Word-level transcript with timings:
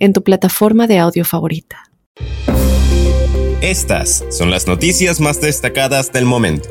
en 0.00 0.12
tu 0.12 0.24
plataforma 0.24 0.88
de 0.88 0.98
audio 0.98 1.24
favorita. 1.24 1.90
Estas 3.60 4.24
son 4.30 4.50
las 4.50 4.66
noticias 4.66 5.20
más 5.20 5.40
destacadas 5.40 6.12
del 6.12 6.24
momento. 6.24 6.70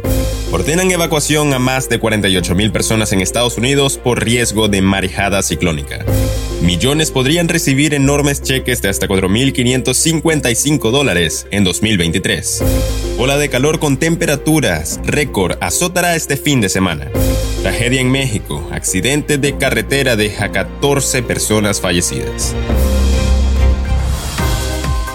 Ordenan 0.51 0.89
evacuación 0.89 1.53
a 1.53 1.59
más 1.59 1.87
de 1.87 2.01
48.000 2.01 2.71
personas 2.71 3.13
en 3.13 3.21
Estados 3.21 3.59
Unidos 3.59 3.99
por 3.99 4.23
riesgo 4.23 4.67
de 4.67 4.81
marejada 4.81 5.43
ciclónica. 5.43 6.03
Millones 6.63 7.11
podrían 7.11 7.47
recibir 7.47 7.93
enormes 7.93 8.41
cheques 8.41 8.81
de 8.81 8.89
hasta 8.89 9.07
4.555 9.07 10.89
dólares 10.89 11.47
en 11.51 11.63
2023. 11.63 12.63
Ola 13.19 13.37
de 13.37 13.49
calor 13.49 13.79
con 13.79 13.97
temperaturas 13.97 14.99
récord 15.05 15.57
azotará 15.61 16.15
este 16.15 16.35
fin 16.35 16.61
de 16.61 16.69
semana. 16.69 17.11
Tragedia 17.61 18.01
en 18.01 18.09
México. 18.09 18.67
Accidente 18.71 19.37
de 19.37 19.57
carretera 19.57 20.15
deja 20.15 20.51
14 20.51 21.21
personas 21.21 21.79
fallecidas. 21.79 22.55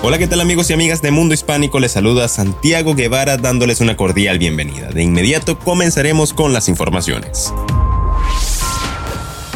Hola, 0.07 0.19
¿qué 0.19 0.27
tal 0.27 0.43
amigos 0.43 0.69
y 0.69 0.75
amigas 0.75 1.01
de 1.01 1.11
Mundo 1.11 1.33
Hispánico? 1.33 1.81
Les 1.81 1.93
saluda 1.93 2.29
Santiago 2.29 2.95
Guevara 2.95 3.39
dándoles 3.39 3.81
una 3.81 3.97
cordial 3.97 4.39
bienvenida. 4.39 4.91
De 4.91 5.03
inmediato 5.03 5.59
comenzaremos 5.59 6.35
con 6.35 6.53
las 6.53 6.69
informaciones. 6.69 7.55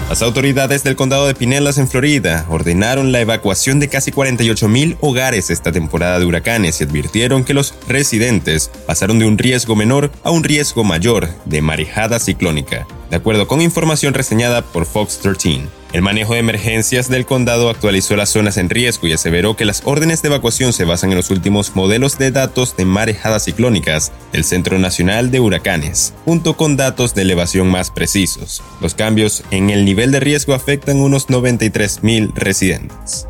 Las 0.09 0.23
autoridades 0.23 0.85
del 0.85 0.97
condado 0.97 1.27
de 1.27 1.35
Pinellas 1.35 1.77
en 1.77 1.87
Florida 1.87 2.47
ordenaron 2.49 3.13
la 3.13 3.21
evacuación 3.21 3.79
de 3.79 3.89
casi 3.89 4.11
48 4.11 4.69
mil 4.69 4.97
hogares 5.03 5.51
esta 5.51 5.71
temporada 5.71 6.19
de 6.19 6.25
huracanes 6.25 6.81
y 6.81 6.85
advirtieron 6.85 7.45
que 7.45 7.53
los 7.53 7.75
residentes 7.87 8.71
pasaron 8.87 9.19
de 9.19 9.27
un 9.27 9.37
riesgo 9.37 9.77
menor 9.77 10.11
a 10.25 10.31
un 10.31 10.45
riesgo 10.45 10.83
mayor 10.83 11.29
de 11.45 11.61
marejada 11.61 12.19
ciclónica, 12.21 12.87
de 13.11 13.17
acuerdo 13.17 13.49
con 13.49 13.61
información 13.61 14.15
reseñada 14.15 14.63
por 14.63 14.87
Fox 14.87 15.19
13. 15.19 15.63
El 15.93 16.03
manejo 16.03 16.35
de 16.35 16.41
emergencias 16.41 17.09
del 17.09 17.25
condado 17.25 17.71
actualizó 17.71 18.15
las 18.15 18.29
zonas 18.29 18.59
en 18.59 18.69
riesgo 18.69 19.07
y 19.07 19.15
aseveró 19.15 19.57
que 19.57 19.65
las 19.65 19.83
órdenes 19.85 20.21
de 20.21 20.29
evacuación 20.29 20.75
se 20.75 20.85
basan 20.85 21.11
en 21.11 21.17
los 21.17 21.31
últimos 21.31 21.75
modelos 21.75 22.19
de 22.19 22.31
datos 22.31 22.77
de 22.77 22.85
marejadas 22.85 23.45
ciclónicas 23.45 24.13
del 24.33 24.45
Centro 24.45 24.79
Nacional 24.79 25.31
de 25.31 25.41
Huracanes, 25.41 26.13
junto 26.27 26.57
con 26.59 26.77
datos 26.77 27.15
de 27.15 27.23
elevación 27.23 27.71
más 27.71 27.91
precisos. 27.91 28.63
Los 28.83 28.95
cambios 28.95 29.45
en 29.51 29.71
el 29.71 29.87
nivel 29.87 30.13
de 30.13 30.21
riesgo 30.21 30.53
afectan 30.53 31.01
unos 31.01 31.29
93.000 31.29 32.35
residentes 32.35 33.27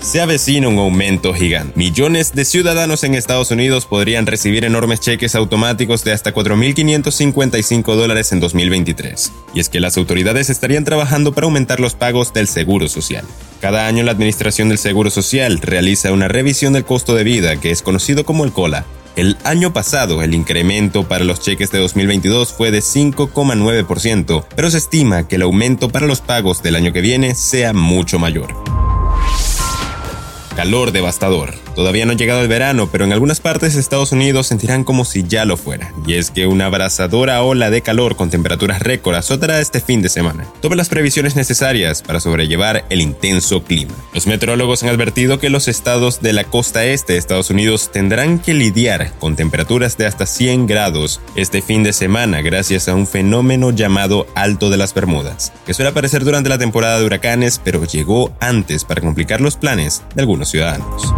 se 0.00 0.20
avecina 0.20 0.68
un 0.68 0.78
aumento 0.78 1.34
gigante. 1.34 1.72
Millones 1.76 2.34
de 2.34 2.44
ciudadanos 2.44 3.04
en 3.04 3.14
Estados 3.14 3.50
Unidos 3.50 3.86
podrían 3.86 4.26
recibir 4.26 4.64
enormes 4.64 5.00
cheques 5.00 5.34
automáticos 5.34 6.04
de 6.04 6.12
hasta 6.12 6.34
4.555 6.34 7.94
dólares 7.94 8.32
en 8.32 8.40
2023. 8.40 9.32
Y 9.54 9.60
es 9.60 9.68
que 9.68 9.80
las 9.80 9.96
autoridades 9.96 10.50
estarían 10.50 10.84
trabajando 10.84 11.32
para 11.32 11.46
aumentar 11.46 11.80
los 11.80 11.94
pagos 11.94 12.32
del 12.32 12.48
Seguro 12.48 12.88
Social. 12.88 13.24
Cada 13.60 13.86
año 13.86 14.02
la 14.02 14.12
Administración 14.12 14.68
del 14.70 14.78
Seguro 14.78 15.10
Social 15.10 15.58
realiza 15.58 16.12
una 16.12 16.28
revisión 16.28 16.72
del 16.72 16.84
costo 16.84 17.14
de 17.14 17.24
vida 17.24 17.60
que 17.60 17.70
es 17.70 17.82
conocido 17.82 18.24
como 18.24 18.44
el 18.44 18.52
COLA. 18.52 18.86
El 19.16 19.36
año 19.44 19.72
pasado 19.72 20.22
el 20.22 20.34
incremento 20.34 21.06
para 21.06 21.24
los 21.24 21.40
cheques 21.40 21.70
de 21.72 21.78
2022 21.78 22.52
fue 22.52 22.70
de 22.70 22.78
5,9%, 22.78 24.46
pero 24.54 24.70
se 24.70 24.78
estima 24.78 25.28
que 25.28 25.36
el 25.36 25.42
aumento 25.42 25.90
para 25.90 26.06
los 26.06 26.20
pagos 26.20 26.62
del 26.62 26.76
año 26.76 26.92
que 26.92 27.00
viene 27.00 27.34
sea 27.34 27.72
mucho 27.72 28.18
mayor. 28.18 28.69
Calor 30.56 30.92
devastador. 30.92 31.54
Todavía 31.80 32.04
no 32.04 32.12
ha 32.12 32.16
llegado 32.16 32.42
el 32.42 32.48
verano, 32.48 32.90
pero 32.92 33.06
en 33.06 33.12
algunas 33.14 33.40
partes 33.40 33.72
de 33.72 33.80
Estados 33.80 34.12
Unidos 34.12 34.48
sentirán 34.48 34.84
como 34.84 35.06
si 35.06 35.24
ya 35.26 35.46
lo 35.46 35.56
fuera. 35.56 35.94
Y 36.06 36.12
es 36.12 36.30
que 36.30 36.46
una 36.46 36.66
abrasadora 36.66 37.42
ola 37.42 37.70
de 37.70 37.80
calor 37.80 38.16
con 38.16 38.28
temperaturas 38.28 38.82
récord 38.82 39.14
azotará 39.14 39.60
este 39.60 39.80
fin 39.80 40.02
de 40.02 40.10
semana. 40.10 40.46
Tome 40.60 40.76
las 40.76 40.90
previsiones 40.90 41.36
necesarias 41.36 42.02
para 42.02 42.20
sobrellevar 42.20 42.84
el 42.90 43.00
intenso 43.00 43.64
clima. 43.64 43.94
Los 44.12 44.26
meteorólogos 44.26 44.82
han 44.82 44.90
advertido 44.90 45.38
que 45.38 45.48
los 45.48 45.68
estados 45.68 46.20
de 46.20 46.34
la 46.34 46.44
costa 46.44 46.84
este 46.84 47.14
de 47.14 47.18
Estados 47.18 47.48
Unidos 47.48 47.90
tendrán 47.90 48.40
que 48.40 48.52
lidiar 48.52 49.14
con 49.18 49.34
temperaturas 49.34 49.96
de 49.96 50.04
hasta 50.04 50.26
100 50.26 50.66
grados 50.66 51.22
este 51.34 51.62
fin 51.62 51.82
de 51.82 51.94
semana 51.94 52.42
gracias 52.42 52.90
a 52.90 52.94
un 52.94 53.06
fenómeno 53.06 53.70
llamado 53.70 54.26
Alto 54.34 54.68
de 54.68 54.76
las 54.76 54.92
Bermudas, 54.92 55.54
que 55.64 55.72
suele 55.72 55.88
aparecer 55.88 56.24
durante 56.24 56.50
la 56.50 56.58
temporada 56.58 57.00
de 57.00 57.06
huracanes, 57.06 57.58
pero 57.64 57.86
llegó 57.86 58.32
antes 58.38 58.84
para 58.84 59.00
complicar 59.00 59.40
los 59.40 59.56
planes 59.56 60.02
de 60.14 60.20
algunos 60.20 60.50
ciudadanos. 60.50 61.10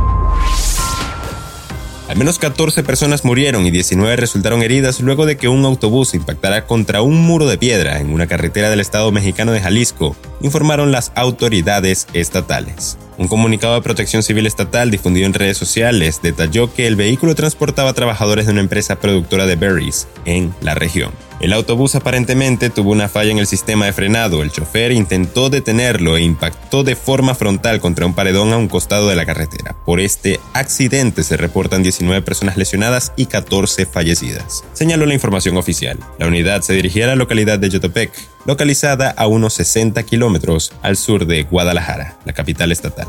Al 2.13 2.19
menos 2.19 2.39
14 2.39 2.83
personas 2.83 3.25
murieron 3.25 3.65
y 3.65 3.71
19 3.71 4.17
resultaron 4.17 4.63
heridas 4.63 5.01
luego 5.01 5.25
de 5.25 5.39
que 5.39 5.49
un 5.49 5.65
autobús 5.65 6.13
impactara 6.13 6.67
contra 6.67 7.01
un 7.01 7.17
muro 7.17 7.47
de 7.47 7.57
piedra 7.57 8.01
en 8.01 8.13
una 8.13 8.27
carretera 8.27 8.69
del 8.69 8.81
estado 8.81 9.11
mexicano 9.13 9.51
de 9.51 9.63
Jalisco, 9.63 10.15
informaron 10.43 10.93
las 10.93 11.11
autoridades 11.15 12.07
estatales. 12.13 12.99
Un 13.17 13.29
comunicado 13.29 13.77
de 13.77 13.81
protección 13.81 14.23
civil 14.23 14.47
estatal 14.47 14.91
difundido 14.91 15.25
en 15.25 15.33
redes 15.33 15.57
sociales 15.57 16.21
detalló 16.23 16.75
que 16.75 16.87
el 16.87 16.97
vehículo 16.97 17.35
transportaba 17.35 17.95
trabajadores 17.95 18.45
de 18.45 18.53
una 18.53 18.61
empresa 18.61 18.97
productora 18.97 19.47
de 19.47 19.57
berries 19.57 20.07
en 20.27 20.55
la 20.61 20.75
región. 20.75 21.13
El 21.43 21.53
autobús 21.53 21.97
aparentemente 21.97 22.71
tuvo 22.71 22.93
una 22.93 23.09
falla 23.09 23.33
en 23.33 23.39
el 23.39 23.49
sistema 23.49 23.87
de 23.87 23.93
frenado. 23.93 24.45
El 24.45 24.53
chofer 24.53 24.93
intentó 24.93 25.51
detenerlo 25.51 26.17
e 26.17 26.23
impactó 26.23 26.85
de 26.85 26.95
forma 26.95 27.35
frontal 27.35 27.81
contra 27.81 28.07
un 28.07 28.15
paredón 28.15 28.53
a 28.53 28.57
un 28.57 28.69
costado 28.69 29.09
de 29.09 29.17
la 29.17 29.27
carretera. 29.27 29.75
Por 29.85 29.99
este 29.99 30.39
accidente 30.53 31.25
se 31.25 31.37
reportan 31.37 31.83
19 31.83 32.23
personas 32.23 32.57
lesionadas 32.57 33.13
y 33.17 33.27
14 33.27 33.87
fallecidas. 33.87 34.63
Señaló 34.73 35.05
la 35.05 35.15
información 35.15 35.57
oficial. 35.57 35.99
La 36.17 36.29
unidad 36.29 36.63
se 36.63 36.75
dirigía 36.75 37.07
a 37.07 37.09
la 37.09 37.17
localidad 37.17 37.59
de 37.59 37.71
Yotopec, 37.71 38.13
localizada 38.47 39.11
a 39.11 39.27
unos 39.27 39.55
60 39.55 40.01
kilómetros 40.05 40.73
al 40.81 40.97
sur 40.97 41.27
de 41.27 41.43
Guadalajara, 41.43 42.19
la 42.25 42.35
capital 42.35 42.71
estatal. 42.71 43.09